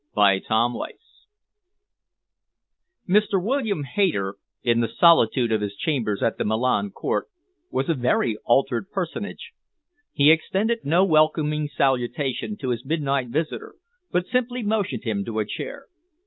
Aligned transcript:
CHAPTER 0.17 0.41
XVI 0.49 0.89
Mr. 3.07 3.33
William 3.39 3.83
Hayter, 3.83 4.33
in 4.63 4.79
the 4.79 4.87
solitude 4.87 5.51
of 5.51 5.61
his 5.61 5.75
chambers 5.75 6.23
at 6.23 6.39
the 6.39 6.43
Milan 6.43 6.89
Court, 6.89 7.27
was 7.69 7.87
a 7.87 7.93
very 7.93 8.35
altered 8.37 8.89
personage. 8.89 9.51
He 10.11 10.31
extended 10.31 10.79
no 10.83 11.05
welcoming 11.05 11.69
salutation 11.69 12.57
to 12.57 12.69
his 12.69 12.83
midnight 12.83 13.27
visitor 13.27 13.75
but 14.09 14.25
simply 14.25 14.63
motioned 14.63 15.03
him 15.03 15.23
to 15.25 15.37
a 15.37 15.45
chair. 15.45 15.85